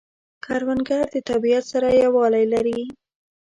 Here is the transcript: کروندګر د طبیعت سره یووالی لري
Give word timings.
کروندګر 0.43 1.03
د 1.15 1.17
طبیعت 1.29 1.63
سره 1.71 1.87
یووالی 2.03 2.45
لري 2.53 2.79